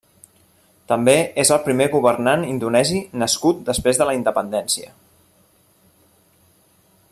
[0.91, 1.13] També
[1.43, 4.93] és el primer governant indonesi nascut després de la independència.